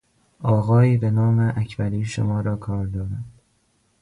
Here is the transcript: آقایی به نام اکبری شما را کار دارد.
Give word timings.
آقایی 0.43 0.97
به 0.97 1.11
نام 1.11 1.53
اکبری 1.55 2.05
شما 2.05 2.41
را 2.41 2.55
کار 2.55 2.85
دارد. 2.85 3.23